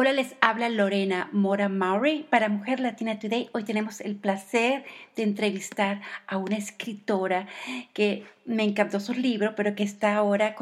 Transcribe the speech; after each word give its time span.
Hola, 0.00 0.12
les 0.12 0.36
habla 0.40 0.68
Lorena 0.68 1.28
Mora 1.32 1.68
Maury 1.68 2.24
para 2.30 2.48
Mujer 2.48 2.78
Latina 2.78 3.18
Today. 3.18 3.50
Hoy 3.52 3.64
tenemos 3.64 4.00
el 4.00 4.14
placer 4.14 4.84
de 5.16 5.24
entrevistar 5.24 6.02
a 6.28 6.36
una 6.36 6.56
escritora 6.56 7.48
que 7.94 8.24
me 8.44 8.62
encantó 8.62 9.00
su 9.00 9.12
libro, 9.12 9.56
pero 9.56 9.74
que 9.74 9.82
está 9.82 10.14
ahora 10.14 10.54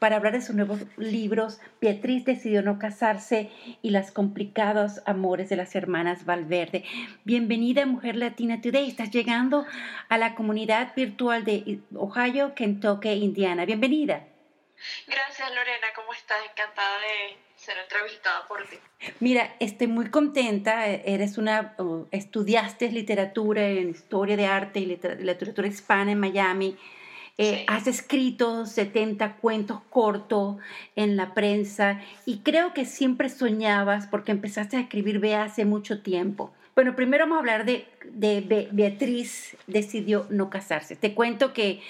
para 0.00 0.16
hablar 0.16 0.32
de 0.32 0.42
sus 0.42 0.56
nuevos 0.56 0.80
libros. 0.96 1.60
Beatriz 1.80 2.24
decidió 2.24 2.62
no 2.62 2.80
casarse 2.80 3.52
y 3.80 3.90
las 3.90 4.10
complicados 4.10 5.02
amores 5.06 5.48
de 5.48 5.54
las 5.54 5.76
hermanas 5.76 6.24
Valverde. 6.24 6.82
Bienvenida 7.22 7.86
Mujer 7.86 8.16
Latina 8.16 8.60
Today. 8.60 8.88
Estás 8.88 9.12
llegando 9.12 9.66
a 10.08 10.18
la 10.18 10.34
comunidad 10.34 10.96
virtual 10.96 11.44
de 11.44 11.78
Ohio, 11.94 12.56
Kentucky, 12.56 13.10
Indiana. 13.10 13.66
Bienvenida. 13.66 14.26
Gracias 15.06 15.48
Lorena, 15.50 15.86
¿cómo 15.94 16.12
estás? 16.12 16.38
Encantada 16.50 16.98
de 16.98 17.49
ser 17.60 17.76
entrevistada 17.78 18.46
por 18.48 18.66
ti. 18.66 18.76
Mira, 19.20 19.54
estoy 19.60 19.86
muy 19.86 20.10
contenta. 20.10 20.86
Eres 20.86 21.36
una, 21.36 21.76
estudiaste 22.10 22.90
literatura 22.90 23.68
en 23.68 23.90
historia 23.90 24.36
de 24.36 24.46
arte 24.46 24.80
y 24.80 24.86
literatura 24.86 25.68
hispana 25.68 26.12
en 26.12 26.20
Miami. 26.20 26.76
Eh, 27.36 27.64
has 27.68 27.86
escrito 27.86 28.66
70 28.66 29.36
cuentos 29.36 29.80
cortos 29.88 30.56
en 30.96 31.16
la 31.16 31.32
prensa 31.32 32.00
y 32.26 32.40
creo 32.40 32.74
que 32.74 32.84
siempre 32.84 33.28
soñabas 33.28 34.06
porque 34.06 34.32
empezaste 34.32 34.76
a 34.76 34.80
escribir 34.80 35.20
Bea 35.20 35.44
hace 35.44 35.64
mucho 35.64 36.02
tiempo. 36.02 36.52
Bueno, 36.74 36.96
primero 36.96 37.24
vamos 37.24 37.36
a 37.36 37.40
hablar 37.40 37.64
de, 37.64 37.86
de 38.04 38.68
Beatriz 38.72 39.56
decidió 39.66 40.26
no 40.30 40.50
casarse. 40.50 40.96
Te 40.96 41.14
cuento 41.14 41.52
que 41.52 41.80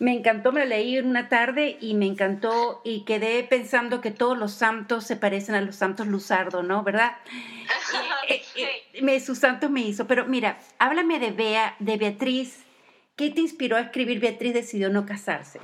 me 0.00 0.14
encantó, 0.14 0.50
me 0.50 0.60
la 0.60 0.66
leí 0.66 0.96
en 0.96 1.06
una 1.06 1.28
tarde 1.28 1.76
y 1.78 1.92
me 1.92 2.06
encantó 2.06 2.80
y 2.84 3.04
quedé 3.04 3.44
pensando 3.44 4.00
que 4.00 4.10
todos 4.10 4.36
los 4.36 4.52
santos 4.52 5.06
se 5.06 5.14
parecen 5.14 5.54
a 5.54 5.60
los 5.60 5.76
santos 5.76 6.06
Luzardo, 6.06 6.62
¿no? 6.62 6.82
¿Verdad? 6.82 7.16
Eh, 8.28 8.44
eh, 8.54 9.02
me, 9.02 9.18
sus 9.18 9.38
santos 9.38 9.70
me 9.70 9.80
hizo. 9.80 10.06
Pero 10.06 10.24
mira, 10.24 10.60
háblame 10.78 11.18
de 11.18 11.32
Bea, 11.32 11.74
de 11.80 11.96
Beatriz. 11.96 12.64
¿Qué 13.16 13.30
te 13.30 13.40
inspiró 13.40 13.76
a 13.76 13.80
escribir 13.80 14.20
Beatriz 14.20 14.54
decidió 14.54 14.88
no 14.88 15.04
casarse? 15.04 15.58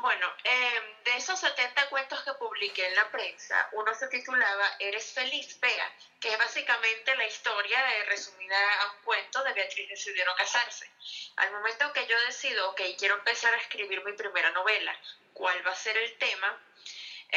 Bueno, 0.00 0.26
eh, 0.42 0.93
de 1.14 1.20
esos 1.20 1.38
70 1.38 1.88
cuentos 1.90 2.24
que 2.24 2.34
publiqué 2.34 2.84
en 2.88 2.96
la 2.96 3.08
prensa, 3.08 3.68
uno 3.70 3.94
se 3.94 4.08
titulaba 4.08 4.68
Eres 4.80 5.12
feliz, 5.12 5.60
Bea, 5.60 5.92
que 6.20 6.32
es 6.32 6.38
básicamente 6.38 7.14
la 7.14 7.26
historia 7.26 7.78
resumida 8.06 8.82
a 8.82 8.92
un 8.92 9.02
cuento 9.02 9.44
de 9.44 9.52
Beatriz 9.52 9.88
decidió 9.88 10.24
no 10.24 10.34
casarse. 10.34 10.90
Al 11.36 11.52
momento 11.52 11.92
que 11.92 12.04
yo 12.08 12.20
decido, 12.22 12.68
ok, 12.70 12.80
quiero 12.98 13.14
empezar 13.14 13.54
a 13.54 13.58
escribir 13.58 14.04
mi 14.04 14.12
primera 14.14 14.50
novela, 14.50 14.98
¿cuál 15.34 15.64
va 15.64 15.70
a 15.70 15.76
ser 15.76 15.96
el 15.96 16.18
tema? 16.18 16.60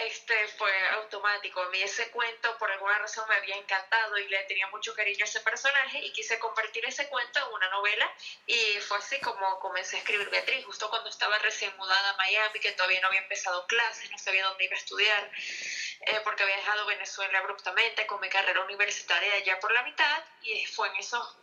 Este 0.05 0.47
fue 0.49 0.71
automático. 0.89 1.61
A 1.61 1.69
mí 1.69 1.81
ese 1.81 2.09
cuento 2.11 2.57
por 2.57 2.71
alguna 2.71 2.97
razón 2.99 3.27
me 3.29 3.35
había 3.35 3.55
encantado 3.55 4.17
y 4.17 4.27
le 4.27 4.43
tenía 4.43 4.67
mucho 4.67 4.93
cariño 4.93 5.23
a 5.23 5.27
ese 5.27 5.41
personaje 5.41 5.99
y 5.99 6.11
quise 6.11 6.37
convertir 6.39 6.85
ese 6.85 7.07
cuento 7.07 7.39
en 7.39 7.53
una 7.53 7.69
novela 7.69 8.11
y 8.45 8.79
fue 8.81 8.97
así 8.97 9.19
como 9.19 9.59
comencé 9.59 9.95
a 9.95 9.99
escribir 9.99 10.29
Beatriz, 10.29 10.65
justo 10.65 10.89
cuando 10.89 11.09
estaba 11.09 11.37
recién 11.39 11.75
mudada 11.77 12.11
a 12.11 12.17
Miami, 12.17 12.59
que 12.59 12.71
todavía 12.73 13.01
no 13.01 13.07
había 13.07 13.21
empezado 13.21 13.65
clases, 13.67 14.09
no 14.11 14.17
sabía 14.17 14.45
dónde 14.45 14.65
iba 14.65 14.75
a 14.75 14.79
estudiar, 14.79 15.31
eh, 16.01 16.21
porque 16.23 16.43
había 16.43 16.57
dejado 16.57 16.85
Venezuela 16.85 17.39
abruptamente 17.39 18.05
con 18.05 18.21
mi 18.21 18.29
carrera 18.29 18.61
universitaria 18.61 19.39
ya 19.39 19.59
por 19.59 19.71
la 19.71 19.83
mitad 19.83 20.23
y 20.41 20.65
fue 20.65 20.87
en 20.89 20.95
esos 20.97 21.37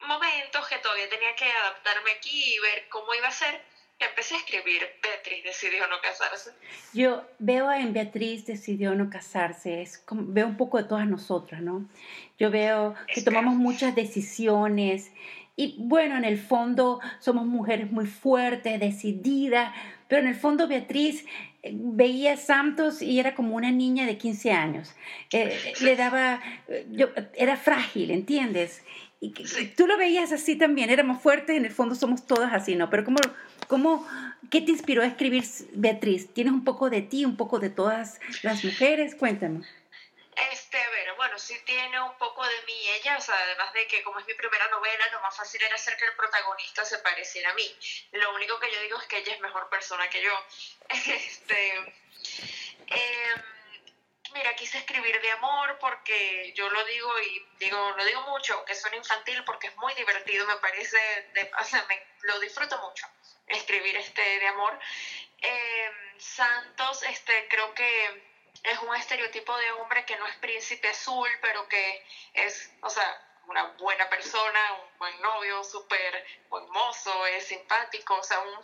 momentos 0.00 0.66
que 0.68 0.78
todavía 0.78 1.08
tenía 1.08 1.34
que 1.34 1.50
adaptarme 1.50 2.10
aquí 2.12 2.54
y 2.54 2.58
ver 2.58 2.88
cómo 2.88 3.14
iba 3.14 3.28
a 3.28 3.32
ser 3.32 3.71
empecé 4.06 4.34
a 4.34 4.38
escribir, 4.38 4.82
Beatriz 5.02 5.44
decidió 5.44 5.86
no 5.88 5.96
casarse. 6.02 6.50
Yo 6.92 7.24
veo 7.38 7.70
en 7.72 7.92
Beatriz 7.92 8.46
decidió 8.46 8.94
no 8.94 9.10
casarse, 9.10 9.82
es 9.82 9.98
como, 9.98 10.24
veo 10.26 10.46
un 10.46 10.56
poco 10.56 10.78
de 10.78 10.84
todas 10.84 11.06
nosotras, 11.06 11.60
¿no? 11.60 11.88
Yo 12.38 12.50
veo 12.50 12.94
que 13.12 13.22
tomamos 13.22 13.54
muchas 13.54 13.94
decisiones 13.94 15.10
y 15.56 15.76
bueno, 15.78 16.16
en 16.16 16.24
el 16.24 16.38
fondo 16.38 17.00
somos 17.18 17.46
mujeres 17.46 17.90
muy 17.90 18.06
fuertes, 18.06 18.80
decididas, 18.80 19.72
pero 20.08 20.22
en 20.22 20.28
el 20.28 20.34
fondo 20.34 20.66
Beatriz 20.66 21.26
eh, 21.62 21.72
veía 21.74 22.36
Santos 22.36 23.02
y 23.02 23.20
era 23.20 23.34
como 23.34 23.54
una 23.56 23.70
niña 23.70 24.06
de 24.06 24.16
15 24.16 24.52
años. 24.52 24.94
Eh, 25.32 25.74
le 25.80 25.96
daba, 25.96 26.40
eh, 26.68 26.86
yo, 26.90 27.08
era 27.34 27.56
frágil, 27.56 28.10
¿entiendes? 28.10 28.82
Y 29.24 29.30
tú 29.76 29.86
lo 29.86 29.96
veías 29.96 30.32
así 30.32 30.56
también, 30.56 30.90
éramos 30.90 31.22
fuertes, 31.22 31.56
en 31.56 31.64
el 31.64 31.70
fondo 31.72 31.94
somos 31.94 32.26
todas 32.26 32.52
así, 32.52 32.74
¿no? 32.74 32.90
Pero 32.90 33.04
¿cómo, 33.04 33.20
cómo, 33.68 34.08
¿qué 34.50 34.60
te 34.60 34.72
inspiró 34.72 35.00
a 35.02 35.06
escribir 35.06 35.44
Beatriz? 35.74 36.34
¿Tienes 36.34 36.52
un 36.52 36.64
poco 36.64 36.90
de 36.90 37.02
ti, 37.02 37.24
un 37.24 37.36
poco 37.36 37.60
de 37.60 37.70
todas 37.70 38.18
las 38.42 38.64
mujeres? 38.64 39.14
Cuéntame. 39.14 39.64
Este, 40.50 40.76
a 40.76 40.90
ver, 40.90 41.14
bueno, 41.16 41.38
sí 41.38 41.54
tiene 41.64 42.00
un 42.00 42.18
poco 42.18 42.42
de 42.42 42.66
mí 42.66 42.74
ella, 43.00 43.16
o 43.16 43.20
sea, 43.20 43.36
además 43.44 43.72
de 43.74 43.86
que 43.86 44.02
como 44.02 44.18
es 44.18 44.26
mi 44.26 44.34
primera 44.34 44.68
novela, 44.70 45.04
lo 45.12 45.20
más 45.20 45.36
fácil 45.36 45.62
era 45.62 45.76
hacer 45.76 45.96
que 45.96 46.06
el 46.06 46.14
protagonista 46.14 46.84
se 46.84 46.98
pareciera 46.98 47.50
a 47.50 47.54
mí. 47.54 47.76
Lo 48.10 48.34
único 48.34 48.58
que 48.58 48.72
yo 48.72 48.82
digo 48.82 48.98
es 48.98 49.06
que 49.06 49.18
ella 49.18 49.34
es 49.34 49.40
mejor 49.40 49.68
persona 49.68 50.10
que 50.10 50.20
yo. 50.20 50.32
Este, 51.14 51.94
eh, 52.88 53.34
mira, 54.32 54.54
quise 54.54 54.78
escribir 54.78 55.20
de 55.20 55.30
amor 55.32 55.78
porque 55.78 56.52
yo 56.54 56.68
lo 56.68 56.84
digo 56.84 57.20
y 57.20 57.46
digo, 57.58 57.92
lo 57.96 58.04
digo 58.04 58.22
mucho, 58.22 58.64
que 58.64 58.74
suena 58.74 58.96
infantil 58.96 59.42
porque 59.44 59.68
es 59.68 59.76
muy 59.76 59.94
divertido, 59.94 60.46
me 60.46 60.56
parece, 60.56 60.98
de, 61.34 61.50
o 61.58 61.64
sea, 61.64 61.84
me, 61.88 62.06
lo 62.22 62.38
disfruto 62.40 62.78
mucho, 62.78 63.06
escribir 63.46 63.96
este 63.96 64.22
de 64.22 64.48
amor. 64.48 64.78
Em, 65.38 66.20
Santos, 66.20 67.02
este, 67.02 67.48
creo 67.48 67.74
que 67.74 68.22
es 68.62 68.78
un 68.78 68.94
estereotipo 68.94 69.56
de 69.56 69.72
hombre 69.72 70.04
que 70.04 70.16
no 70.16 70.26
es 70.26 70.36
príncipe 70.36 70.88
azul, 70.88 71.28
pero 71.40 71.68
que 71.68 72.06
es, 72.34 72.72
o 72.82 72.90
sea, 72.90 73.28
una 73.46 73.64
buena 73.78 74.08
persona, 74.08 74.74
un 74.74 74.98
buen 74.98 75.20
novio, 75.20 75.64
súper 75.64 76.24
buen 76.48 76.68
mozo, 76.70 77.26
es 77.26 77.46
simpático, 77.46 78.14
o 78.14 78.22
sea, 78.22 78.38
un, 78.40 78.60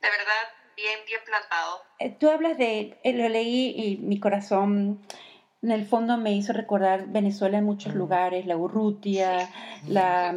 de 0.00 0.10
verdad 0.10 0.54
bien, 0.78 1.00
bien 1.06 1.20
plantado. 1.24 1.82
Eh, 1.98 2.10
tú 2.18 2.30
hablas 2.30 2.56
de, 2.56 2.98
eh, 3.02 3.12
lo 3.12 3.28
leí 3.28 3.74
y 3.76 3.96
mi 3.98 4.20
corazón 4.20 5.04
en 5.62 5.72
el 5.72 5.86
fondo 5.86 6.16
me 6.16 6.32
hizo 6.32 6.52
recordar 6.52 7.08
Venezuela 7.08 7.58
en 7.58 7.64
muchos 7.64 7.94
mm. 7.94 7.98
lugares, 7.98 8.46
la 8.46 8.56
Urrutia, 8.56 9.50
la, 9.86 10.34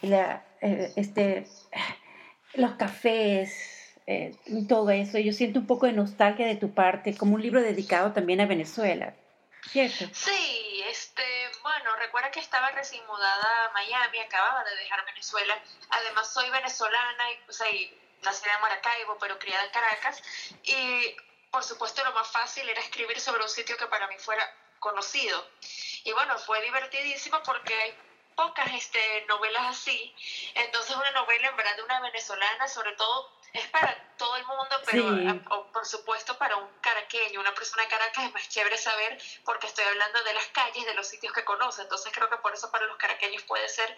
la 0.00 0.44
eh, 0.62 0.92
este, 0.96 1.46
los 2.54 2.72
cafés, 2.72 3.94
todo 4.68 4.90
eso. 4.90 5.18
Yo 5.18 5.32
siento 5.32 5.60
un 5.60 5.66
poco 5.66 5.86
de 5.86 5.92
nostalgia 5.92 6.46
de 6.46 6.56
tu 6.56 6.72
parte, 6.72 7.16
como 7.16 7.34
un 7.34 7.42
libro 7.42 7.60
dedicado 7.60 8.12
también 8.12 8.40
a 8.40 8.46
Venezuela, 8.46 9.14
¿cierto? 9.70 10.06
Sí, 10.12 10.82
este, 10.88 11.22
bueno, 11.62 11.96
recuerda 12.00 12.30
que 12.30 12.40
estaba 12.40 12.70
recién 12.70 13.02
mudada 13.06 13.66
a 13.66 13.72
Miami, 13.72 14.18
acababa 14.18 14.64
de 14.64 14.76
dejar 14.76 15.04
Venezuela. 15.06 15.54
Además, 15.90 16.32
soy 16.32 16.50
venezolana 16.50 17.32
y, 17.32 17.44
pues, 17.46 17.62
nacida 18.24 18.54
en 18.54 18.60
Maracaibo, 18.60 19.18
pero 19.18 19.38
criada 19.38 19.64
en 19.64 19.70
Caracas. 19.70 20.22
Y 20.64 21.16
por 21.50 21.62
supuesto 21.62 22.02
lo 22.04 22.12
más 22.12 22.28
fácil 22.28 22.68
era 22.68 22.80
escribir 22.80 23.20
sobre 23.20 23.42
un 23.42 23.48
sitio 23.48 23.76
que 23.76 23.86
para 23.86 24.08
mí 24.08 24.16
fuera 24.18 24.44
conocido. 24.80 25.48
Y 26.04 26.12
bueno, 26.12 26.38
fue 26.38 26.60
divertidísimo 26.62 27.42
porque 27.42 27.74
hay 27.74 27.96
pocas 28.34 28.72
este, 28.72 29.24
novelas 29.28 29.78
así. 29.78 30.14
Entonces 30.54 30.96
una 30.96 31.10
novela 31.12 31.48
en 31.48 31.56
verdad 31.56 31.76
de 31.76 31.82
una 31.82 32.00
venezolana, 32.00 32.68
sobre 32.68 32.92
todo, 32.92 33.30
es 33.54 33.66
para 33.68 33.96
todo 34.18 34.36
el 34.36 34.44
mundo, 34.46 34.76
pero 34.84 35.72
por 35.72 35.86
supuesto 35.86 36.36
para 36.36 36.56
un 36.56 36.66
caraqueño, 36.80 37.40
una 37.40 37.54
persona 37.54 37.84
de 37.84 37.88
Caracas 37.88 38.24
es 38.24 38.32
más 38.34 38.48
chévere 38.48 38.76
saber 38.76 39.16
porque 39.44 39.68
estoy 39.68 39.84
hablando 39.84 40.22
de 40.24 40.34
las 40.34 40.46
calles, 40.46 40.84
de 40.84 40.94
los 40.94 41.06
sitios 41.06 41.32
que 41.32 41.44
conoce. 41.44 41.82
Entonces 41.82 42.12
creo 42.12 42.28
que 42.28 42.36
por 42.38 42.52
eso 42.52 42.70
para 42.70 42.86
los 42.86 42.96
caraqueños 42.96 43.42
puede 43.44 43.68
ser 43.68 43.94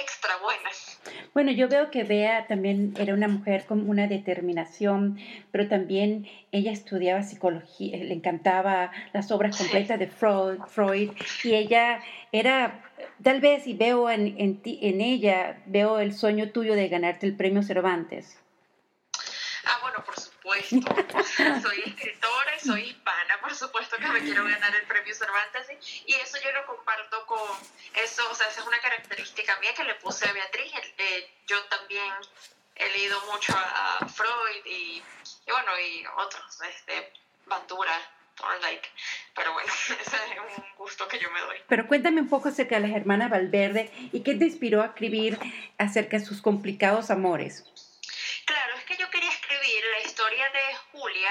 extra 0.00 0.36
buenas. 0.38 1.00
Bueno, 1.34 1.50
yo 1.52 1.68
veo 1.68 1.90
que 1.90 2.04
Bea 2.04 2.46
también 2.46 2.94
era 2.96 3.14
una 3.14 3.28
mujer 3.28 3.66
con 3.66 3.88
una 3.88 4.06
determinación, 4.06 5.18
pero 5.50 5.68
también 5.68 6.28
ella 6.52 6.72
estudiaba 6.72 7.22
psicología, 7.22 7.96
le 7.96 8.14
encantaba 8.14 8.92
las 9.12 9.30
obras 9.30 9.56
completas 9.56 9.98
de 9.98 10.06
Freud, 10.06 10.60
Freud 10.68 11.12
y 11.42 11.54
ella 11.54 12.00
era, 12.32 12.82
tal 13.22 13.40
vez, 13.40 13.66
y 13.66 13.74
veo 13.74 14.10
en, 14.10 14.38
en, 14.38 14.60
en 14.64 15.00
ella, 15.00 15.62
veo 15.66 15.98
el 15.98 16.14
sueño 16.14 16.50
tuyo 16.50 16.74
de 16.74 16.88
ganarte 16.88 17.26
el 17.26 17.36
premio 17.36 17.62
Cervantes. 17.62 18.38
Supuesto. 20.62 21.22
soy 21.62 21.82
escritora 21.86 22.56
y 22.56 22.60
soy 22.60 22.80
hispana, 22.82 23.40
por 23.40 23.54
supuesto 23.54 23.96
que 23.96 24.08
me 24.08 24.20
quiero 24.20 24.44
ganar 24.44 24.74
el 24.74 24.86
premio 24.86 25.14
Cervantes. 25.14 25.66
Y 26.06 26.14
eso 26.14 26.38
yo 26.42 26.52
lo 26.52 26.66
comparto 26.66 27.26
con 27.26 27.58
eso, 28.02 28.22
o 28.30 28.34
sea, 28.34 28.48
esa 28.48 28.60
es 28.60 28.66
una 28.66 28.80
característica 28.80 29.58
mía 29.60 29.74
que 29.74 29.84
le 29.84 29.94
puse 29.96 30.28
a 30.28 30.32
Beatriz. 30.32 30.72
Eh, 30.98 31.30
yo 31.46 31.62
también 31.64 32.12
he 32.76 32.88
leído 32.90 33.20
mucho 33.32 33.52
a, 33.56 34.06
Freud 34.08 34.66
y, 34.66 35.02
y, 35.46 35.50
bueno, 35.50 35.78
y 35.80 36.04
otros, 36.16 36.62
este, 36.62 37.12
Bandura, 37.46 38.00
Thorndike. 38.36 38.88
Pero 39.34 39.52
bueno, 39.52 39.72
ese 40.00 40.16
es 40.16 40.58
un 40.58 40.64
gusto 40.76 41.06
que 41.08 41.18
yo 41.18 41.30
me 41.30 41.40
doy. 41.40 41.56
Pero 41.68 41.86
cuéntame 41.86 42.20
un 42.20 42.28
poco 42.28 42.48
acerca 42.48 42.76
de 42.76 42.88
las 42.88 42.96
hermanas 42.96 43.30
Valverde 43.30 43.90
y 44.12 44.22
qué 44.22 44.34
te 44.34 44.44
inspiró 44.44 44.82
a 44.82 44.86
escribir 44.86 45.38
acerca 45.78 46.18
de 46.18 46.24
sus 46.24 46.40
complicados 46.42 47.10
amores. 47.10 47.64
Claro, 48.44 48.76
es 48.76 48.84
que 48.84 48.96
yo 48.96 49.08
escribir 49.64 49.84
la 49.90 50.00
historia 50.00 50.50
de 50.50 50.76
Julia, 50.92 51.30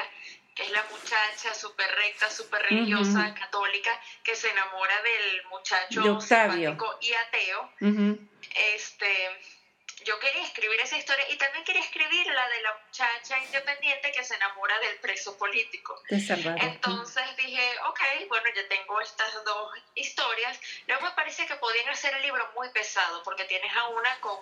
que 0.56 0.63
es 0.63 0.71
la 0.71 0.83
muchacha 0.91 1.53
súper 1.53 1.88
recta, 1.95 2.30
súper 2.30 2.62
religiosa, 2.63 3.33
católica, 3.33 4.00
que 4.24 4.35
se 4.35 4.50
enamora 4.50 5.01
del 5.01 5.45
muchacho 5.45 6.21
simpático 6.21 6.97
y 7.01 7.13
ateo. 7.13 7.69
Este 8.75 9.30
yo 10.06 10.19
quería 10.19 10.44
escribir 10.44 10.77
esa 10.81 10.97
historia 10.97 11.25
y 11.30 11.38
también 11.38 11.63
quería 11.63 11.81
escribir 11.81 12.27
la 12.27 12.50
de 12.50 12.62
la 12.62 12.77
muchacha 12.85 13.39
independiente 13.39 14.12
que 14.12 14.21
se 14.24 14.35
enamora 14.35 14.77
del 14.80 14.97
preso 14.97 15.38
político. 15.38 15.95
Entonces 16.09 17.24
dije, 17.38 17.80
ok, 17.88 18.00
bueno, 18.27 18.47
ya 18.53 18.68
tengo 18.68 19.00
estas 19.00 19.31
dos 19.45 19.71
historias. 19.95 20.59
Luego 20.88 21.06
me 21.06 21.12
parece 21.12 21.45
que 21.45 21.56
podían 21.56 21.88
hacer 21.88 22.13
el 22.15 22.21
libro 22.21 22.51
muy 22.53 22.69
pesado 22.69 23.24
porque 23.24 23.45
tienes 23.45 23.74
a 23.74 23.88
una 23.89 24.19
con 24.19 24.39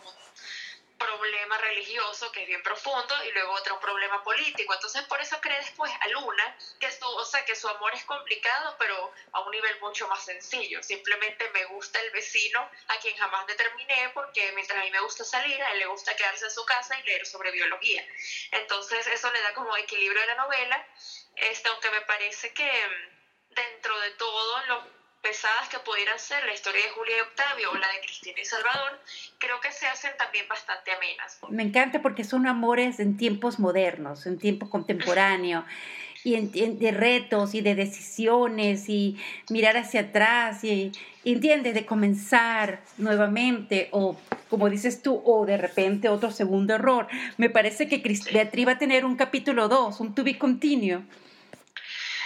problema 1.02 1.58
religioso 1.58 2.32
que 2.32 2.42
es 2.42 2.48
bien 2.48 2.62
profundo 2.64 3.16
y 3.26 3.32
luego 3.32 3.54
otro 3.54 3.80
problema 3.80 4.24
político. 4.24 4.74
Entonces 4.74 5.04
por 5.04 5.20
eso 5.22 5.40
creé 5.42 5.60
después 5.60 5.92
a 6.00 6.08
Luna, 6.10 6.56
que 6.80 6.92
su, 6.92 7.06
o 7.06 7.26
sea, 7.26 7.44
que 7.46 7.56
su 7.56 7.68
amor 7.68 7.94
es 7.94 8.06
complicado, 8.06 8.76
pero 8.78 9.12
a 9.32 9.40
un 9.42 9.52
nivel 9.52 9.80
mucho 9.80 10.08
más 10.08 10.24
sencillo. 10.24 10.82
Simplemente 10.84 11.50
me 11.50 11.66
gusta 11.66 12.00
el 12.00 12.12
vecino 12.12 12.70
a 12.88 12.98
quien 12.98 13.16
jamás 13.18 13.46
determiné 13.48 14.10
porque 14.14 14.52
mientras 14.54 14.80
a 14.80 14.84
mí 14.84 14.92
me 14.92 15.00
gusta 15.02 15.24
salir, 15.24 15.62
a 15.62 15.72
él 15.72 15.80
le 15.80 15.86
gusta 15.88 16.16
quedarse 16.16 16.46
en 16.46 16.52
su 16.52 16.64
casa 16.66 16.98
y 17.00 17.04
leer 17.04 17.26
sobre 17.26 17.52
biología. 17.52 18.06
Entonces 18.52 19.08
eso 19.08 19.32
le 19.32 19.42
da 19.42 19.54
como 19.54 19.76
equilibrio 19.78 20.22
a 20.24 20.28
la 20.28 20.36
novela, 20.36 20.88
este, 21.36 21.70
aunque 21.70 21.90
me 21.90 22.02
parece 22.02 22.54
que 22.54 22.88
mm, 22.88 23.54
dentro 23.54 24.00
de 24.00 24.12
todo 24.12 24.62
lo 24.68 25.01
pesadas 25.32 25.70
que 25.70 25.80
pudieran 25.80 26.20
ser 26.20 26.44
la 26.46 26.54
historia 26.54 26.84
de 26.84 26.90
Julia 26.90 27.16
y 27.18 27.22
Octavio 27.22 27.72
o 27.72 27.78
la 27.78 27.88
de 27.88 28.02
Cristina 28.02 28.42
y 28.42 28.44
Salvador, 28.44 29.00
creo 29.38 29.62
que 29.62 29.72
se 29.72 29.88
hacen 29.88 30.12
también 30.18 30.46
bastante 30.50 30.92
amenas. 30.92 31.40
Me 31.48 31.64
encanta 31.64 32.02
porque 32.02 32.26
son 32.26 32.48
amores 32.48 33.00
en 33.00 33.16
tiempos 33.16 33.58
modernos, 33.58 34.26
en 34.26 34.38
tiempo 34.38 34.70
contemporáneo. 34.70 35.64
y 36.24 36.36
en, 36.36 36.78
de 36.78 36.92
retos 36.92 37.56
y 37.56 37.62
de 37.62 37.76
decisiones 37.76 38.90
y 38.90 39.18
mirar 39.50 39.78
hacia 39.78 40.02
atrás 40.02 40.64
y, 40.64 40.92
entiendes 41.24 41.74
de 41.74 41.86
comenzar 41.86 42.84
nuevamente 42.98 43.90
o 43.92 44.18
como 44.50 44.70
dices 44.70 45.02
tú 45.02 45.22
o 45.26 45.46
de 45.46 45.58
repente 45.58 46.10
otro 46.10 46.32
segundo 46.32 46.76
error 46.76 47.08
me 47.38 47.50
parece 47.50 47.88
que 47.88 47.98
Beatriz 48.32 48.68
va 48.68 48.74
a 48.74 48.78
tener 48.78 49.06
un 49.06 49.16
capítulo 49.16 49.68
2 49.68 50.00
un 50.00 50.16
to 50.16 50.24
be 50.24 50.38
continuo 50.38 51.04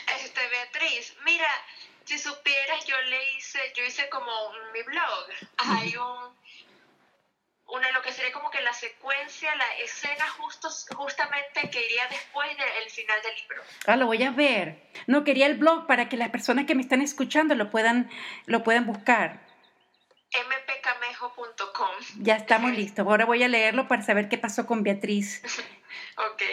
este 0.08 0.42
Beatriz 0.50 1.14
mira 1.26 1.48
si 2.18 2.30
supieras, 2.30 2.86
yo 2.86 2.96
le 3.10 3.34
hice, 3.34 3.60
yo 3.76 3.84
hice 3.84 4.08
como 4.10 4.32
mi 4.74 4.82
blog, 4.84 5.28
hay 5.58 5.96
un, 5.98 6.34
una, 7.68 7.92
lo 7.92 8.02
que 8.02 8.12
sería 8.12 8.32
como 8.32 8.50
que 8.50 8.62
la 8.62 8.74
secuencia, 8.74 9.54
la 9.56 9.78
escena 9.84 10.28
justo, 10.38 10.70
justamente 10.96 11.70
que 11.70 11.86
iría 11.86 12.08
después 12.08 12.50
del 12.58 12.90
final 12.90 13.22
del 13.22 13.36
libro. 13.36 13.64
Ah, 13.88 13.96
lo 13.98 14.06
voy 14.06 14.24
a 14.24 14.32
ver. 14.32 14.90
No, 15.08 15.24
quería 15.24 15.48
el 15.48 15.56
blog 15.56 15.88
para 15.88 16.08
que 16.08 16.18
las 16.18 16.30
personas 16.30 16.66
que 16.66 16.76
me 16.76 16.82
están 16.82 17.02
escuchando 17.02 17.56
lo 17.56 17.70
puedan, 17.70 18.10
lo 18.46 18.64
puedan 18.64 18.86
buscar. 18.86 19.46
mpcamejo.com. 20.32 21.96
Ya 22.20 22.36
estamos 22.36 22.72
listos. 22.72 23.06
Ahora 23.06 23.26
voy 23.26 23.44
a 23.44 23.48
leerlo 23.48 23.88
para 23.88 24.04
saber 24.04 24.30
qué 24.30 24.38
pasó 24.38 24.66
con 24.66 24.84
Beatriz. 24.84 25.42
ok. 26.18 26.44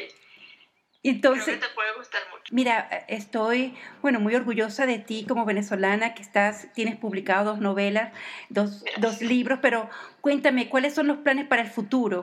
Entonces, 1.04 1.58
te 1.58 1.68
puede 1.70 1.92
gustar 1.94 2.22
mucho. 2.30 2.44
Mira, 2.52 3.04
estoy, 3.08 3.76
bueno, 4.02 4.20
muy 4.20 4.34
orgullosa 4.36 4.86
de 4.86 4.98
ti 4.98 5.26
como 5.26 5.44
venezolana 5.44 6.14
que 6.14 6.22
estás, 6.22 6.72
tienes 6.74 6.96
publicado 6.96 7.44
dos 7.44 7.58
novelas, 7.58 8.12
dos, 8.48 8.84
dos 8.98 9.20
libros, 9.20 9.58
pero 9.60 9.90
cuéntame, 10.20 10.68
¿cuáles 10.68 10.94
son 10.94 11.08
los 11.08 11.18
planes 11.18 11.46
para 11.48 11.62
el 11.62 11.70
futuro? 11.70 12.22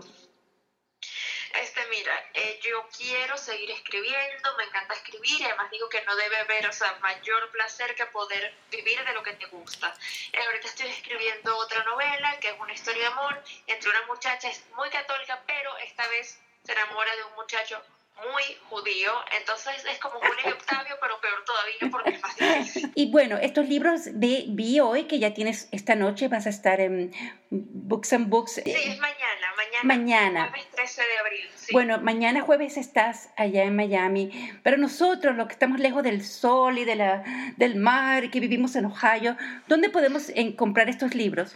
Este, 1.61 1.81
mira, 1.89 2.13
eh, 2.35 2.59
yo 2.61 2.87
quiero 2.95 3.35
seguir 3.35 3.71
escribiendo, 3.71 4.55
me 4.57 4.63
encanta 4.65 4.93
escribir 4.93 5.41
y 5.41 5.43
además 5.43 5.69
digo 5.71 5.89
que 5.89 6.03
no 6.05 6.15
debe 6.15 6.37
haber, 6.37 6.67
o 6.67 6.71
sea, 6.71 6.93
mayor 7.01 7.49
placer 7.51 7.95
que 7.95 8.05
poder 8.05 8.53
vivir 8.71 9.03
de 9.03 9.13
lo 9.13 9.23
que 9.23 9.33
te 9.33 9.45
gusta. 9.47 9.93
Eh, 10.31 10.39
ahorita 10.45 10.67
estoy 10.67 10.87
escribiendo 10.87 11.57
otra 11.57 11.83
novela 11.83 12.39
que 12.39 12.49
es 12.49 12.59
una 12.59 12.71
historia 12.71 13.01
de 13.01 13.07
amor 13.07 13.43
entre 13.67 13.89
una 13.89 14.05
muchacha 14.05 14.47
es 14.47 14.63
muy 14.75 14.89
católica, 14.89 15.41
pero 15.47 15.75
esta 15.79 16.07
vez 16.07 16.39
se 16.63 16.71
enamora 16.71 17.13
de 17.15 17.23
un 17.23 17.35
muchacho 17.35 17.83
muy 18.31 18.43
judío, 18.69 19.11
entonces 19.37 19.83
es 19.89 19.99
como 19.99 20.19
Julio 20.19 20.35
y 20.45 20.49
Octavio, 20.51 20.95
pero 21.01 21.19
peor 21.21 21.45
todavía 21.45 21.91
porque 21.91 22.09
es 22.11 22.21
más 22.21 22.35
difícil. 22.35 22.91
Y 22.95 23.11
bueno, 23.11 23.37
estos 23.37 23.67
libros 23.67 24.01
de, 24.05 24.45
vi 24.49 24.79
hoy 24.79 25.05
que 25.05 25.19
ya 25.19 25.33
tienes 25.33 25.69
esta 25.71 25.95
noche, 25.95 26.27
vas 26.27 26.45
a 26.45 26.49
estar 26.49 26.79
en 26.81 27.13
Books 27.49 28.13
and 28.13 28.29
Books. 28.29 28.61
Sí, 28.63 28.71
es 28.71 28.99
mañana, 28.99 29.53
mañana. 29.55 29.83
Mañana. 29.83 30.49
Jueves 30.49 30.71
13 30.71 31.01
de 31.01 31.17
abril. 31.17 31.49
Bueno, 31.71 31.99
mañana 31.99 32.41
jueves 32.41 32.77
estás 32.77 33.29
allá 33.37 33.63
en 33.63 33.75
Miami, 33.75 34.31
pero 34.63 34.77
nosotros, 34.77 35.35
los 35.35 35.47
que 35.47 35.53
estamos 35.53 35.79
lejos 35.79 36.03
del 36.03 36.23
sol 36.23 36.77
y 36.77 36.85
de 36.85 36.95
la, 36.95 37.23
del 37.57 37.75
mar, 37.75 38.29
que 38.31 38.39
vivimos 38.39 38.75
en 38.75 38.85
Ohio, 38.85 39.37
¿dónde 39.67 39.89
podemos 39.89 40.31
comprar 40.55 40.89
estos 40.89 41.15
libros? 41.15 41.55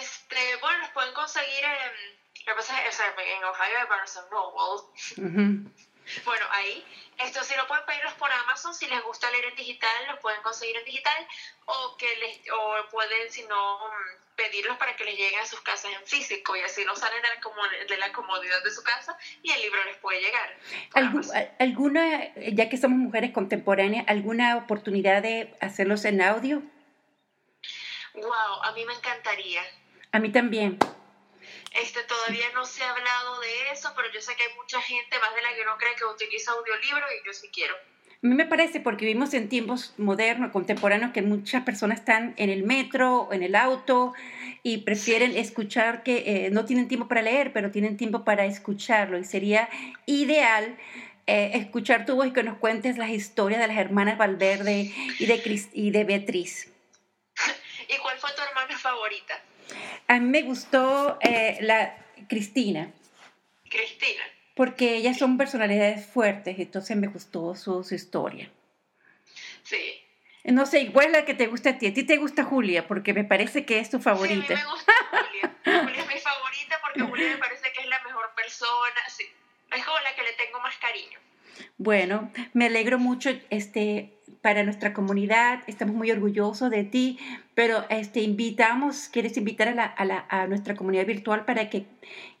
Este, 0.00 0.56
bueno, 0.60 0.78
los 0.78 0.90
pueden 0.90 1.14
conseguir 1.14 1.64
en 1.64 2.14
lo 2.46 2.52
que 2.52 2.56
pasa 2.56 2.86
es 2.86 2.96
que 2.96 3.34
en 3.34 3.44
Ohio 3.44 3.78
hay 3.80 3.86
Barnes 3.88 4.20
Noble. 4.30 5.70
Bueno, 6.24 6.46
ahí. 6.50 6.84
Esto 7.18 7.42
si 7.44 7.56
lo 7.56 7.66
pueden 7.66 7.86
pedirlos 7.86 8.12
por 8.14 8.30
Amazon, 8.30 8.74
si 8.74 8.86
les 8.86 9.02
gusta 9.04 9.30
leer 9.30 9.46
en 9.46 9.56
digital, 9.56 10.06
los 10.10 10.18
pueden 10.18 10.42
conseguir 10.42 10.76
en 10.76 10.84
digital 10.84 11.26
o 11.64 11.96
que 11.96 12.08
les 12.16 12.40
o 12.50 12.90
pueden 12.90 13.30
si 13.30 13.44
no 13.44 13.78
mm, 13.78 14.36
pedirlos 14.36 14.76
para 14.76 14.96
que 14.96 15.04
les 15.04 15.16
lleguen 15.16 15.40
a 15.40 15.46
sus 15.46 15.60
casas 15.60 15.92
en 15.92 16.06
físico 16.06 16.56
y 16.56 16.60
así 16.60 16.84
no 16.84 16.96
salen 16.96 17.22
de 17.22 17.28
la, 17.28 17.86
de 17.86 17.96
la 17.98 18.12
comodidad 18.12 18.62
de 18.64 18.70
su 18.70 18.82
casa 18.82 19.16
y 19.42 19.50
el 19.50 19.62
libro 19.62 19.82
les 19.84 19.96
puede 19.98 20.20
llegar. 20.20 20.56
¿Alguna, 21.58 22.34
ya 22.34 22.68
que 22.68 22.76
somos 22.76 22.98
mujeres 22.98 23.32
contemporáneas, 23.32 24.04
alguna 24.08 24.56
oportunidad 24.56 25.22
de 25.22 25.54
hacerlos 25.60 26.04
en 26.04 26.20
audio? 26.20 26.62
Wow, 28.14 28.62
a 28.62 28.72
mí 28.72 28.84
me 28.84 28.94
encantaría. 28.94 29.62
A 30.12 30.18
mí 30.18 30.30
también. 30.30 30.78
Este, 31.74 32.02
todavía 32.04 32.46
no 32.54 32.64
se 32.64 32.84
ha 32.84 32.90
hablado 32.90 33.40
de 33.40 33.72
eso, 33.72 33.92
pero 33.96 34.10
yo 34.12 34.20
sé 34.20 34.36
que 34.36 34.44
hay 34.44 34.54
mucha 34.54 34.80
gente, 34.80 35.18
más 35.18 35.34
de 35.34 35.42
la 35.42 35.54
que 35.54 35.64
no 35.64 35.76
cree, 35.76 35.94
que 35.96 36.04
utiliza 36.04 36.52
audiolibro 36.52 37.04
y 37.12 37.26
yo 37.26 37.32
sí 37.32 37.48
quiero. 37.52 37.74
A 37.74 38.26
mí 38.26 38.34
me 38.34 38.46
parece, 38.46 38.80
porque 38.80 39.04
vivimos 39.04 39.34
en 39.34 39.48
tiempos 39.48 39.92
modernos, 39.98 40.52
contemporáneos, 40.52 41.12
que 41.12 41.20
muchas 41.20 41.64
personas 41.64 41.98
están 41.98 42.32
en 42.38 42.48
el 42.48 42.62
metro, 42.62 43.28
en 43.32 43.42
el 43.42 43.54
auto, 43.54 44.14
y 44.62 44.78
prefieren 44.78 45.36
escuchar 45.36 46.02
que 46.04 46.46
eh, 46.46 46.50
no 46.50 46.64
tienen 46.64 46.88
tiempo 46.88 47.08
para 47.08 47.22
leer, 47.22 47.52
pero 47.52 47.70
tienen 47.70 47.96
tiempo 47.96 48.24
para 48.24 48.46
escucharlo. 48.46 49.18
Y 49.18 49.24
sería 49.24 49.68
ideal 50.06 50.78
eh, 51.26 51.50
escuchar 51.54 52.06
tu 52.06 52.14
voz 52.14 52.28
y 52.28 52.32
que 52.32 52.44
nos 52.44 52.56
cuentes 52.58 52.98
las 52.98 53.10
historias 53.10 53.60
de 53.60 53.66
las 53.66 53.76
hermanas 53.76 54.16
Valverde 54.16 54.92
y 55.18 55.26
de, 55.26 55.68
y 55.72 55.90
de 55.90 56.04
Beatriz. 56.04 56.72
¿Y 57.88 57.98
cuál 57.98 58.16
fue 58.18 58.30
tu 58.32 58.42
hermana 58.42 58.78
favorita? 58.78 59.42
A 60.08 60.20
mí 60.20 60.26
me 60.26 60.42
gustó 60.42 61.18
eh, 61.20 61.58
la 61.60 61.96
Cristina. 62.28 62.92
Cristina. 63.68 64.22
Porque 64.54 64.96
ellas 64.96 65.18
son 65.18 65.36
personalidades 65.36 66.06
fuertes, 66.06 66.58
entonces 66.58 66.96
me 66.96 67.08
gustó 67.08 67.56
su, 67.56 67.84
historia. 67.90 68.50
Sí. 69.64 70.00
No 70.44 70.66
sé, 70.66 70.92
¿cuál 70.92 71.06
es 71.06 71.12
la 71.12 71.24
que 71.24 71.34
te 71.34 71.46
gusta 71.46 71.70
a 71.70 71.78
ti? 71.78 71.86
A 71.86 71.94
ti 71.94 72.04
te 72.04 72.18
gusta 72.18 72.44
Julia, 72.44 72.86
porque 72.86 73.14
me 73.14 73.24
parece 73.24 73.64
que 73.64 73.80
es 73.80 73.90
tu 73.90 73.98
favorita. 73.98 74.46
Sí, 74.46 74.52
a 74.52 74.56
mí 74.56 74.62
me 74.62 74.70
gusta 74.70 74.92
Julia. 75.10 75.56
Julia 75.84 76.02
es 76.02 76.08
mi 76.08 76.20
favorita 76.20 76.80
porque 76.82 77.00
Julia 77.00 77.28
me 77.30 77.38
parece 77.38 77.72
que 77.72 77.80
es 77.80 77.86
la 77.88 78.00
mejor 78.04 78.32
persona. 78.36 79.00
Sí, 79.08 79.24
es 79.72 79.84
como 79.84 79.98
la 80.00 80.14
que 80.14 80.22
le 80.22 80.32
tengo 80.34 80.60
más 80.60 80.76
cariño. 80.76 81.18
Bueno, 81.78 82.30
me 82.52 82.66
alegro 82.66 82.98
mucho 82.98 83.30
este, 83.50 84.14
para 84.42 84.62
nuestra 84.62 84.92
comunidad, 84.92 85.62
estamos 85.66 85.94
muy 85.94 86.10
orgullosos 86.10 86.70
de 86.70 86.84
ti, 86.84 87.18
pero 87.54 87.84
este, 87.88 88.20
invitamos, 88.20 89.08
quieres 89.08 89.36
invitar 89.36 89.68
a, 89.68 89.74
la, 89.74 89.84
a, 89.84 90.04
la, 90.04 90.26
a 90.28 90.46
nuestra 90.46 90.74
comunidad 90.74 91.06
virtual 91.06 91.44
para 91.44 91.70
que, 91.70 91.86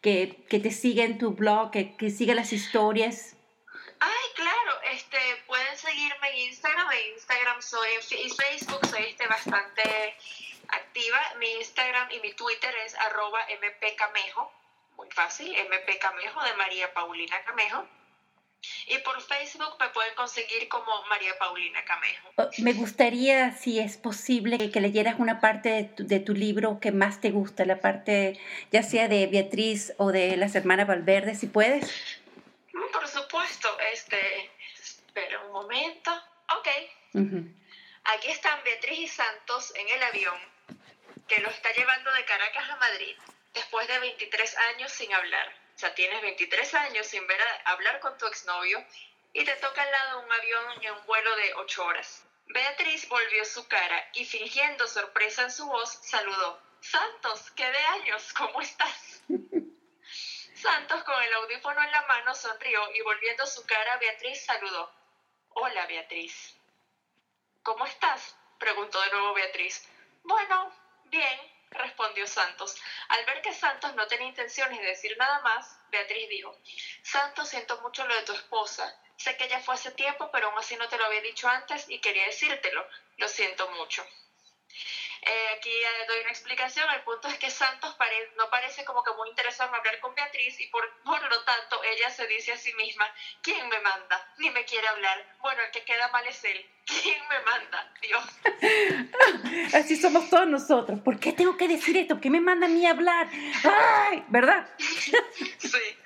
que, 0.02 0.44
que 0.48 0.60
te 0.60 0.70
siga 0.70 1.04
en 1.04 1.18
tu 1.18 1.32
blog, 1.32 1.70
que, 1.70 1.96
que 1.96 2.10
siga 2.10 2.34
las 2.34 2.52
historias. 2.52 3.36
Ay, 4.00 4.28
claro, 4.34 4.72
este, 4.92 5.18
pueden 5.46 5.76
seguirme 5.76 6.28
en 6.32 6.48
Instagram, 6.48 6.86
en 6.92 7.14
Instagram 7.14 7.62
soy, 7.62 7.88
Facebook 8.36 8.86
soy 8.86 9.04
este, 9.04 9.26
bastante 9.26 9.82
activa, 10.68 11.20
mi 11.38 11.50
Instagram 11.52 12.10
y 12.10 12.20
mi 12.20 12.32
Twitter 12.34 12.74
es 12.84 12.94
arroba 12.96 13.40
mpcamejo, 13.48 14.52
muy 14.96 15.10
fácil, 15.10 15.50
mpcamejo 15.52 16.44
de 16.44 16.54
María 16.54 16.92
Paulina 16.92 17.36
Camejo. 17.44 17.86
Y 18.86 18.98
por 18.98 19.20
Facebook 19.20 19.76
me 19.80 19.88
pueden 19.88 20.14
conseguir 20.14 20.68
como 20.68 21.04
María 21.08 21.36
Paulina 21.38 21.84
Camejo. 21.84 22.30
Oh, 22.36 22.48
me 22.58 22.72
gustaría, 22.72 23.52
si 23.52 23.78
es 23.78 23.96
posible, 23.96 24.70
que 24.70 24.80
leyeras 24.80 25.18
una 25.18 25.40
parte 25.40 25.90
de 25.96 26.20
tu, 26.20 26.34
libro 26.34 26.80
que 26.80 26.92
más 26.92 27.20
te 27.20 27.30
gusta, 27.30 27.64
la 27.64 27.80
parte 27.80 28.38
ya 28.72 28.82
sea 28.82 29.08
de 29.08 29.26
Beatriz 29.26 29.92
o 29.98 30.10
de 30.12 30.36
las 30.36 30.54
hermanas 30.54 30.86
Valverde, 30.86 31.34
si 31.34 31.46
puedes. 31.46 31.84
Mm, 32.72 32.92
por 32.92 33.06
supuesto. 33.08 33.68
Este, 33.92 34.50
espera 34.82 35.40
un 35.46 35.52
momento. 35.52 36.10
Ok. 36.58 36.68
Aquí 38.04 38.28
están 38.28 38.62
Beatriz 38.64 38.98
y 38.98 39.08
Santos 39.08 39.72
en 39.76 39.88
el 39.88 40.02
avión 40.02 40.38
que 41.28 41.40
lo 41.40 41.48
está 41.48 41.72
llevando 41.72 42.12
de 42.12 42.24
Caracas 42.24 42.68
a 42.70 42.76
Madrid 42.76 43.16
después 43.54 43.88
de 43.88 43.98
23 43.98 44.56
años 44.74 44.92
sin 44.92 45.12
hablar 45.14 45.63
o 45.74 45.78
sea, 45.78 45.94
tienes 45.94 46.22
23 46.22 46.74
años 46.74 47.06
sin 47.06 47.26
ver 47.26 47.40
a, 47.40 47.72
hablar 47.72 47.98
con 48.00 48.16
tu 48.16 48.26
exnovio, 48.26 48.84
y 49.32 49.44
te 49.44 49.56
toca 49.56 49.82
al 49.82 49.90
lado 49.90 50.20
un 50.20 50.32
avión 50.32 50.64
en 50.82 50.92
un 50.92 51.06
vuelo 51.06 51.36
de 51.36 51.54
ocho 51.54 51.84
horas. 51.84 52.24
Beatriz 52.46 53.08
volvió 53.08 53.44
su 53.44 53.66
cara 53.66 54.10
y 54.14 54.24
fingiendo 54.24 54.86
sorpresa 54.86 55.42
en 55.42 55.50
su 55.50 55.66
voz, 55.66 55.98
saludó. 56.02 56.62
Santos, 56.80 57.50
¿qué 57.52 57.68
de 57.68 57.78
años? 57.78 58.32
¿Cómo 58.34 58.60
estás? 58.60 59.22
Santos 60.54 61.02
con 61.02 61.20
el 61.22 61.32
audífono 61.34 61.82
en 61.82 61.90
la 61.90 62.06
mano 62.06 62.34
sonrió 62.34 62.80
y 62.94 63.00
volviendo 63.02 63.46
su 63.46 63.66
cara 63.66 63.96
Beatriz 63.96 64.44
saludó. 64.44 64.92
Hola 65.48 65.86
Beatriz. 65.86 66.56
¿Cómo 67.62 67.84
estás? 67.86 68.36
preguntó 68.58 69.00
de 69.00 69.10
nuevo 69.10 69.34
Beatriz. 69.34 69.88
Bueno, 70.22 70.72
bien, 71.06 71.53
respondió 71.74 72.26
Santos. 72.26 72.74
Al 73.08 73.24
ver 73.26 73.42
que 73.42 73.52
Santos 73.52 73.94
no 73.94 74.06
tenía 74.06 74.28
intenciones 74.28 74.78
de 74.80 74.86
decir 74.86 75.16
nada 75.18 75.40
más, 75.40 75.78
Beatriz 75.90 76.28
dijo, 76.28 76.56
Santos, 77.02 77.48
siento 77.48 77.80
mucho 77.82 78.06
lo 78.06 78.14
de 78.14 78.22
tu 78.22 78.32
esposa. 78.32 78.96
Sé 79.16 79.36
que 79.36 79.48
ya 79.48 79.60
fue 79.60 79.74
hace 79.74 79.92
tiempo, 79.92 80.30
pero 80.32 80.48
aún 80.48 80.58
así 80.58 80.76
no 80.76 80.88
te 80.88 80.98
lo 80.98 81.04
había 81.04 81.20
dicho 81.20 81.48
antes 81.48 81.88
y 81.88 82.00
quería 82.00 82.26
decírtelo. 82.26 82.86
Lo 83.16 83.28
siento 83.28 83.68
mucho. 83.70 84.04
Eh, 85.22 85.48
aquí 85.56 85.70
eh, 85.70 86.04
doy 86.08 86.20
una 86.20 86.30
explicación. 86.30 86.88
El 86.90 87.02
punto 87.02 87.28
es 87.28 87.38
que 87.38 87.50
Santos 87.50 87.96
no 88.36 88.50
parece 88.50 88.84
como 88.84 89.02
que 89.02 89.12
muy 89.12 89.28
interesado 89.30 89.70
en 89.70 89.76
hablar 89.76 89.98
con 90.00 90.14
Beatriz 90.14 90.60
y 90.60 90.66
por, 90.68 90.84
por 91.02 91.20
lo 91.22 91.44
tanto 91.44 91.82
ella 91.84 92.10
se 92.10 92.26
dice 92.26 92.52
a 92.52 92.58
sí 92.58 92.72
misma, 92.74 93.06
¿quién 93.42 93.68
me 93.68 93.80
manda? 93.80 94.34
Ni 94.38 94.50
me 94.50 94.64
quiere 94.64 94.86
hablar. 94.88 95.24
Bueno, 95.40 95.62
el 95.62 95.70
que 95.70 95.84
queda 95.84 96.08
mal 96.08 96.26
es 96.26 96.44
él. 96.44 96.66
¿Quién 96.86 97.22
me 97.28 97.40
manda? 97.40 97.92
Dios. 98.02 99.74
Así 99.74 99.96
somos 99.96 100.28
todos 100.28 100.46
nosotros. 100.46 101.00
¿Por 101.00 101.18
qué 101.18 101.32
tengo 101.32 101.56
que 101.56 101.68
decir 101.68 101.96
esto? 101.96 102.14
¿Por 102.14 102.22
qué 102.22 102.30
me 102.30 102.40
manda 102.40 102.66
a 102.66 102.70
mí 102.70 102.86
hablar? 102.86 103.28
¡Ay! 103.64 104.24
¿Verdad? 104.28 104.68
sí. 105.58 105.96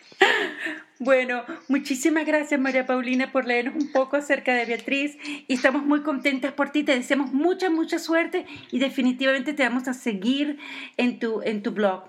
Bueno, 1.01 1.45
muchísimas 1.69 2.27
gracias 2.27 2.59
María 2.59 2.85
Paulina 2.85 3.31
por 3.31 3.47
leernos 3.47 3.77
un 3.77 3.93
poco 3.93 4.17
acerca 4.17 4.53
de 4.55 4.65
Beatriz 4.65 5.17
y 5.23 5.55
estamos 5.55 5.85
muy 5.85 6.03
contentas 6.03 6.53
por 6.53 6.71
ti, 6.71 6.83
te 6.83 6.93
deseamos 6.93 7.33
mucha, 7.33 7.71
mucha 7.71 8.01
suerte 8.01 8.47
y 8.73 8.81
definitivamente 8.81 9.53
te 9.53 9.63
vamos 9.63 9.87
a 9.87 9.95
seguir 9.95 10.59
en 10.97 11.21
tu, 11.21 11.41
en 11.43 11.63
tu 11.63 11.71
blog. 11.71 12.03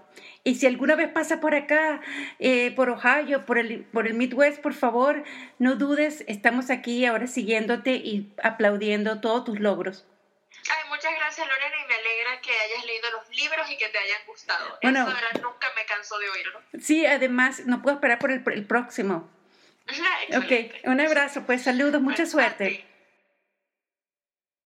Y 0.44 0.56
si 0.56 0.66
alguna 0.66 0.96
vez 0.96 1.10
pasa 1.10 1.40
por 1.40 1.54
acá, 1.54 2.02
eh, 2.40 2.72
por 2.72 2.90
Ohio, 2.90 3.46
por 3.46 3.60
el, 3.60 3.84
por 3.84 4.08
el 4.08 4.16
Midwest, 4.16 4.60
por 4.60 4.74
favor, 4.74 5.24
no 5.60 5.76
dudes, 5.76 6.24
estamos 6.28 6.72
aquí 6.72 7.06
ahora 7.06 7.28
siguiéndote 7.28 7.92
y 7.92 8.34
aplaudiendo 8.42 9.22
todos 9.22 9.46
tus 9.46 9.60
logros. 9.60 10.08
Ay, 10.68 10.90
muchas 10.90 11.12
gracias 11.16 11.48
Lorena 11.48 11.76
y 11.84 11.88
me 11.88 11.94
alegra 11.94 12.42
que 12.42 12.52
hayas 12.52 12.86
leído 12.86 13.12
los 13.12 13.28
libros 13.40 13.70
y 13.72 13.78
que 13.78 13.88
te 13.90 13.98
hayan 13.98 14.22
gustado. 14.28 14.78
Bueno, 14.82 15.08
Eso 15.08 15.42
nunca 15.42 15.68
me 15.76 15.86
canso 15.86 16.18
de 16.20 16.30
oírlo. 16.30 16.62
Sí, 16.80 17.06
además 17.06 17.66
no 17.66 17.82
puedo 17.82 17.96
esperar 17.96 18.20
por 18.20 18.32
el, 18.32 18.44
el 18.54 18.66
próximo. 18.66 19.30
ok, 20.38 20.86
un 20.86 21.00
abrazo, 21.00 21.44
pues 21.46 21.64
saludos, 21.64 22.02
mucha 22.02 22.26
suerte. 22.26 22.86